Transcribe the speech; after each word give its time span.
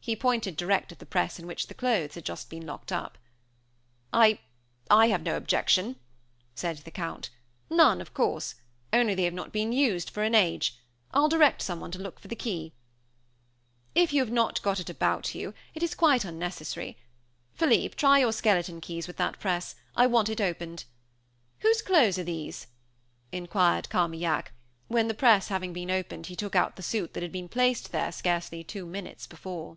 He 0.00 0.14
pointed 0.16 0.56
direct 0.56 0.90
at 0.90 1.00
the 1.00 1.06
press 1.06 1.38
in 1.38 1.46
which 1.46 1.66
the 1.66 1.74
clothes 1.74 2.14
had 2.14 2.24
just 2.24 2.48
been 2.48 2.64
locked 2.64 2.92
up. 2.92 3.18
"I 4.10 4.38
I 4.90 5.08
have 5.08 5.22
no 5.22 5.36
objection," 5.36 5.96
said 6.54 6.78
the 6.78 6.90
Count 6.90 7.28
"none, 7.68 8.00
of 8.00 8.14
course; 8.14 8.54
only 8.90 9.14
they 9.14 9.24
have 9.24 9.34
not 9.34 9.52
been 9.52 9.70
used 9.72 10.08
for 10.08 10.22
an 10.22 10.34
age. 10.36 10.78
I'll 11.12 11.28
direct 11.28 11.60
someone 11.60 11.90
to 11.90 11.98
look 11.98 12.20
for 12.20 12.28
the 12.28 12.36
key." 12.36 12.72
"If 13.94 14.14
you 14.14 14.20
have 14.22 14.30
not 14.32 14.62
got 14.62 14.80
it 14.80 14.88
about 14.88 15.34
you, 15.34 15.52
it 15.74 15.82
is 15.82 15.94
quite 15.94 16.24
unnecessary. 16.24 16.96
Philippe, 17.52 17.96
try 17.96 18.20
your 18.20 18.32
skeleton 18.32 18.80
keys 18.80 19.08
with 19.08 19.18
that 19.18 19.38
press. 19.38 19.74
I 19.94 20.06
want 20.06 20.30
it 20.30 20.40
opened. 20.40 20.84
Whose 21.58 21.82
clothes 21.82 22.18
are 22.18 22.24
these?" 22.24 22.68
inquired 23.30 23.90
Carmaignac, 23.90 24.52
when, 24.86 25.08
the 25.08 25.12
press 25.12 25.48
having 25.48 25.74
been 25.74 25.90
opened, 25.90 26.28
he 26.28 26.36
took 26.36 26.56
out 26.56 26.76
the 26.76 26.82
suit 26.82 27.12
that 27.12 27.22
had 27.22 27.32
been 27.32 27.48
placed 27.50 27.92
there 27.92 28.10
scarcely 28.12 28.64
two 28.64 28.86
minutes 28.86 29.28
since. 29.30 29.76